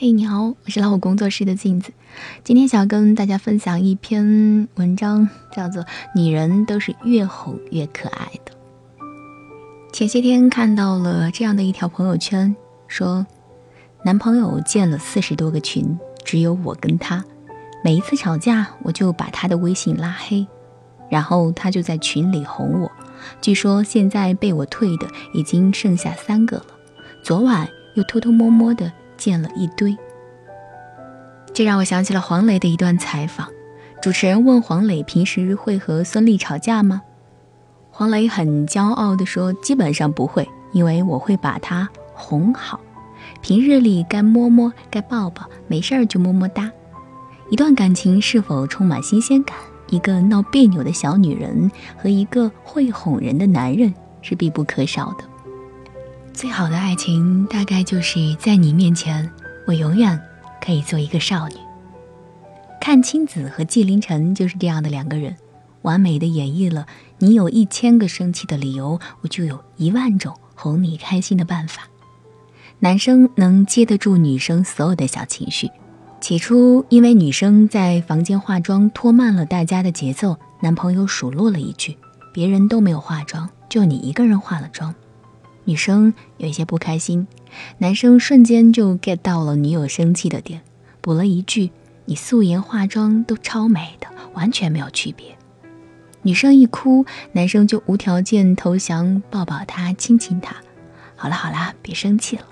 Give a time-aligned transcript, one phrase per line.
[0.00, 1.90] 嘿，你好，我是老虎工作室的镜子。
[2.44, 5.82] 今天想跟大家分享一篇文章，叫做
[6.14, 8.52] 《女人都是越哄越可爱的》。
[9.92, 12.54] 前些天看到了这样的一条朋友圈，
[12.86, 13.26] 说
[14.04, 17.24] 男朋友建了四十多个群，只有我跟他。
[17.82, 20.46] 每一次吵架，我就把他的微信拉黑，
[21.10, 22.92] 然后他就在群里哄我。
[23.40, 26.66] 据说现在被我退的已经剩下三个了，
[27.24, 28.92] 昨晚又偷偷摸摸的。
[29.18, 29.98] 建了一堆，
[31.52, 33.48] 这让我想起了黄磊的一段采访。
[34.00, 37.02] 主持人问黄磊平时会和孙俪吵架吗？
[37.90, 42.78] 黄磊很骄傲地说：“基本上不会，因为我会把她哄好。
[43.42, 46.70] 平日里该摸摸该抱抱，没事儿就么么哒。
[47.50, 49.56] 一段感情是否充满新鲜感？
[49.88, 55.24] 一个闹别扭的小女人和一个会哄人的男人是必不可少的。”
[56.38, 59.28] 最好的爱情，大概就是在你面前，
[59.66, 60.20] 我永远
[60.64, 61.56] 可以做一个少女。
[62.80, 65.34] 阚清子和纪凌尘就是这样的两个人，
[65.82, 66.86] 完美的演绎了
[67.18, 71.88] 你有一千个生气的理由，我就有一万种哄你开心的办法。
[72.78, 75.68] 男生能接得住女生所有的小情绪。
[76.20, 81.96] 起初，因为女生在房间化妆拖慢了大家的节奏，男朋友数落了一句
[82.32, 84.94] ：“别人都没有化妆，就你一个人化了妆。”
[85.68, 87.26] 女生有一些不开心，
[87.76, 90.62] 男生瞬间就 get 到了女友生气的点，
[91.02, 91.70] 补了一句
[92.08, 95.36] ：“你素颜化妆都超美的，完全没有区别。”
[96.24, 100.56] 女生一哭，男生就无条件投降，抱抱她，亲亲她。
[101.16, 102.46] 好了好了，别生气了。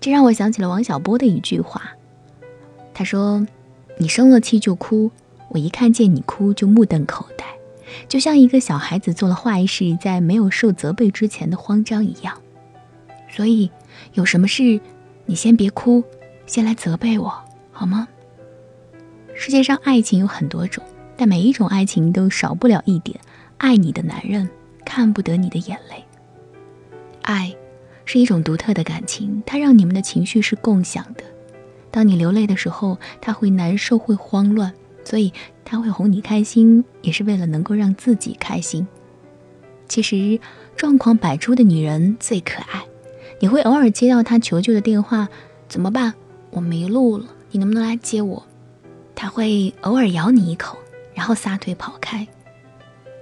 [0.00, 1.92] 这让我想起了王小波的一句话，
[2.92, 3.46] 他说
[3.96, 5.12] ：“你生了气就哭，
[5.50, 7.37] 我一看见你哭就目瞪口呆。”
[8.06, 12.38] 就像一个小孩子做了坏事，在没有受责备之前的慌张一样，
[13.30, 13.70] 所以
[14.12, 14.80] 有什么事，
[15.26, 16.04] 你先别哭，
[16.46, 17.32] 先来责备我
[17.72, 18.06] 好吗？
[19.34, 20.82] 世界上爱情有很多种，
[21.16, 23.18] 但每一种爱情都少不了一点：
[23.56, 24.48] 爱你的男人
[24.84, 26.04] 看不得你的眼泪。
[27.22, 27.54] 爱
[28.04, 31.22] 是一种独特的感情，它让你们的情绪是共享的。
[31.90, 34.72] 当你流泪的时候，他会难受，会慌乱。
[35.08, 35.32] 所以
[35.64, 38.86] 他会哄你开心，也是为了能够让自己开心。
[39.88, 40.38] 其实
[40.76, 42.84] 状况百出的女人最可爱。
[43.40, 45.26] 你会偶尔接到他求救的电话，
[45.66, 46.12] 怎么办？
[46.50, 48.44] 我迷路了，你能不能来接我？
[49.14, 50.76] 他会偶尔咬你一口，
[51.14, 52.28] 然后撒腿跑开。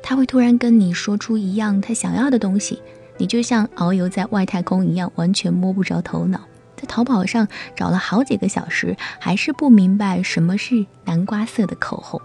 [0.03, 2.83] 他会突然跟你说出一样他想要的东西，
[3.17, 6.41] 你就像遨游在外太空一样，完全摸不着头脑。
[6.77, 12.21] 在淘宝上找了好几个小时，还是不明白什么是南瓜色的口红。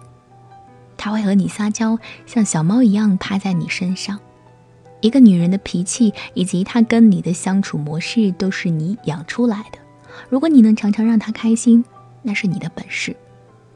[0.97, 4.19] 他会和你撒娇，像小猫一样趴在你身上。
[4.99, 9.79] 一个女人的脾气以及她跟你的相处模式，都是你养出来的。
[10.29, 11.83] 如果你能常常让她开心，
[12.21, 13.15] 那是你的本事。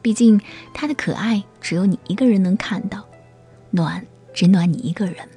[0.00, 0.40] 毕竟
[0.72, 3.04] 她的可爱只有你一个人能看到，
[3.72, 5.28] 暖只暖你一个人，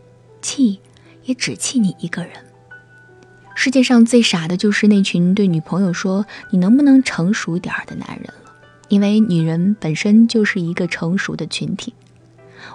[0.43, 0.79] 气
[1.23, 2.33] 也只气你一个人。
[3.61, 8.33] 世界上最傻的就是那群对女朋友说“你能不能成熟点儿”的男人了，
[8.87, 11.93] 因为女人本身就是一个成熟的群体。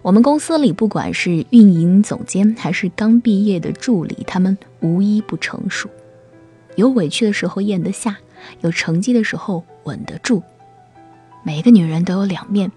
[0.03, 5.89] 我们公司里不管是运营总监还是刚毕业的助理，他们无一不成熟。
[6.77, 8.19] 有委屈的时候咽得下，
[8.61, 10.43] 有成绩的时候稳得住。
[11.43, 12.71] 每个女人都有两面，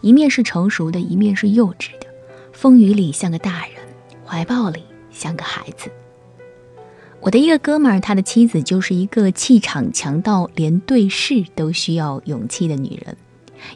[0.00, 2.08] 一面是成熟的，一面是幼稚的。
[2.52, 3.76] 风雨里像个大人，
[4.26, 5.88] 怀抱里像个孩子。
[7.22, 13.16] 我的一个哥们儿，他的妻子就是一个气场强到连对视都需要勇气的女人。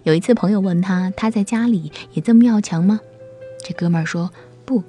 [0.02, 2.98] 有一次，朋友问他，他在家里也这么要强吗？
[3.64, 4.32] 这哥们儿说
[4.64, 4.82] 不，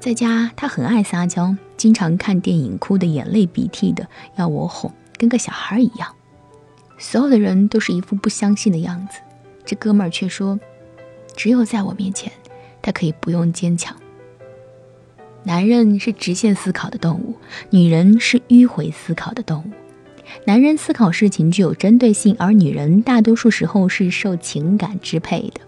[0.00, 6.08] 在家他很爱撒娇，经常看电影哭得眼泪鼻涕的，要我哄，跟个小孩一样。
[6.96, 9.18] 所有的人都是一副不相信的样子，
[9.66, 10.58] 这哥们儿却说，
[11.36, 12.32] 只有在我面前，
[12.80, 13.94] 他可以不用坚强。
[15.48, 17.34] 男人是直线思考的动物，
[17.70, 19.70] 女人是迂回思考的动物。
[20.44, 25.62] 男人思考事情具有针对性，而女人大多数时候是受情感支配的。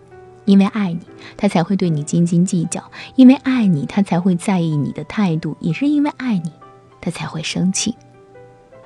[0.45, 1.01] 因为爱你，
[1.39, 2.83] 他才会对你斤斤计较；
[3.17, 6.53] 因为爱你，他才会在意你的态度；也是因为爱你，
[7.01, 7.95] 他才会生气。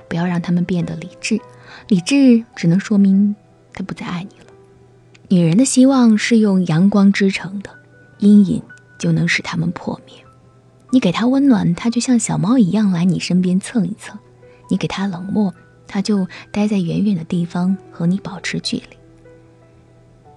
[0.08, 1.41] 不要让他们变得理智，
[1.88, 3.35] 理智只能说明
[3.73, 4.46] 他不再爱你了。
[5.26, 7.70] 女人的希望是用阳光织成的，
[8.19, 8.62] 阴影
[8.96, 10.24] 就能使他们破灭。
[10.94, 14.17] 你给他温暖，他就像小猫一样来你身边蹭一蹭；
[14.70, 15.52] 你给他冷漠，
[15.88, 18.96] 他就待在远远的地方和你保持距离。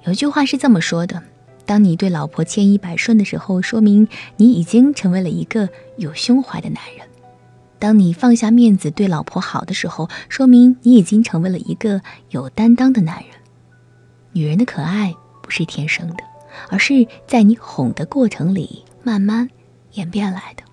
[0.06, 1.21] 有句话是这么说的：
[1.68, 4.07] 当你对老婆千依百顺的时候，说明
[4.38, 7.06] 你已经成为了一个有胸怀的男人。
[7.77, 12.01] 当你放下面子对老婆好的时候，说明你已经成为了一个
[12.31, 13.27] 有担当的男人。
[14.31, 15.13] 女人的可爱
[15.44, 16.24] 不是天生的，
[16.71, 19.48] 而是在你哄的过程里慢慢
[19.97, 20.63] 演变来的。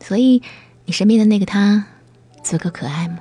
[0.00, 0.42] 所以，
[0.84, 1.84] 你身边的那个他，
[2.42, 3.18] 足够可爱吗？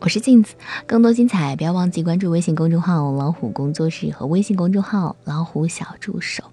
[0.00, 0.54] 我是镜子，
[0.86, 6.44] 更多精彩不要忘记关注微信公众号“老虎工作室”和微信公众号“老虎小助手”。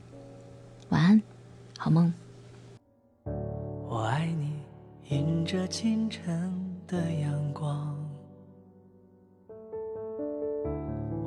[0.89, 1.21] 晚安，
[1.77, 2.13] 好梦。
[3.89, 4.53] 我爱你，
[5.09, 6.53] 迎着清晨
[6.87, 7.93] 的阳光。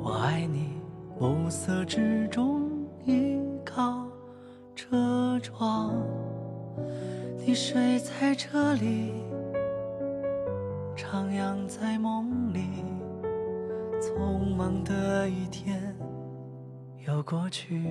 [0.01, 0.69] 我爱你，
[1.19, 2.67] 暮色之中
[3.05, 4.07] 依靠
[4.75, 4.87] 着
[5.35, 5.93] 车窗。
[7.45, 9.11] 你睡在这里，
[10.95, 12.61] 徜徉在梦里。
[13.99, 15.95] 匆忙的一天
[17.05, 17.83] 又过去。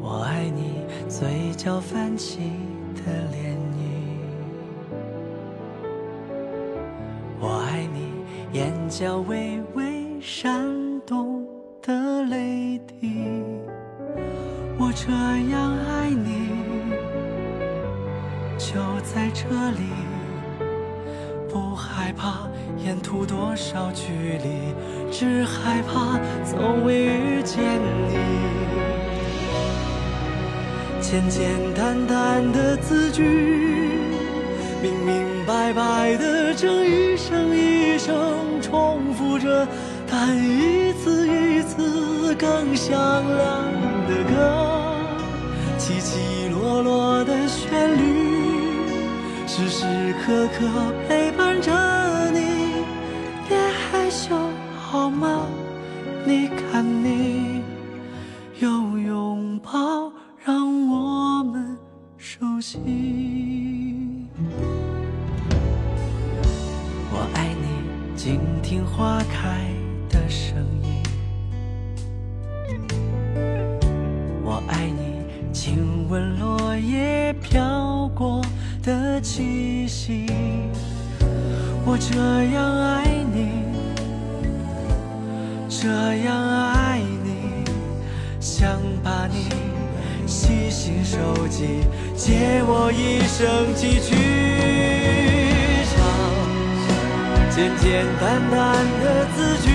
[0.00, 2.52] 我爱你，嘴角泛起
[2.94, 3.78] 的涟漪。
[7.40, 8.12] 我爱你，
[8.56, 10.64] 眼角微微闪
[11.06, 11.46] 动
[11.88, 13.16] 的泪滴。
[14.76, 15.10] 我这
[15.50, 16.50] 样爱你，
[18.58, 19.88] 就在这里，
[21.48, 22.46] 不害怕
[22.76, 24.12] 沿途多少距
[24.44, 24.74] 离，
[25.10, 27.58] 只害怕从未遇见
[28.10, 28.18] 你。
[31.00, 33.22] 简简单单的字句，
[34.82, 39.66] 明明白白的，正一声一声重复着，
[40.10, 43.72] 但一次一次更响亮
[44.08, 44.96] 的歌，
[45.76, 48.86] 起起落落的旋律，
[49.46, 49.84] 时时
[50.24, 50.66] 刻刻
[51.08, 51.72] 陪伴着
[52.30, 52.84] 你。
[53.48, 54.34] 别害羞
[54.78, 55.46] 好吗？
[56.24, 57.62] 你看你
[58.58, 58.68] 有
[58.98, 60.12] 拥抱。
[60.44, 61.76] 让我们
[62.16, 62.78] 熟悉。
[67.12, 69.68] 我爱你，静听花开
[70.28, 71.02] 声音。
[74.44, 78.42] 我爱你，亲吻落叶飘过
[78.82, 80.26] 的气息。
[81.84, 82.14] 我这
[82.54, 83.64] 样爱你，
[85.68, 85.88] 这
[86.24, 86.28] 样
[86.72, 87.64] 爱你，
[88.40, 89.48] 想把你。
[90.26, 91.80] 细心收集，
[92.14, 94.14] 借我一生寄去，
[97.50, 99.68] 简简单单的字句，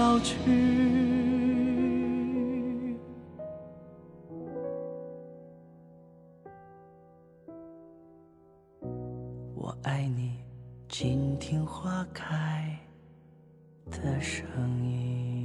[0.00, 0.34] 老去
[9.54, 10.38] 我爱你，
[10.88, 12.74] 静听花开
[13.90, 14.48] 的声
[14.82, 15.39] 音。